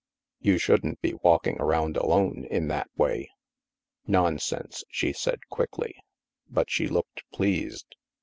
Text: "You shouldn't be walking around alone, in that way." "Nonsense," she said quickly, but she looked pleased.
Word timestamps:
"You 0.39 0.57
shouldn't 0.57 0.99
be 1.01 1.13
walking 1.21 1.57
around 1.61 1.95
alone, 1.95 2.45
in 2.49 2.69
that 2.69 2.89
way." 2.97 3.29
"Nonsense," 4.07 4.83
she 4.89 5.13
said 5.13 5.47
quickly, 5.49 5.93
but 6.49 6.71
she 6.71 6.87
looked 6.87 7.21
pleased. 7.31 7.95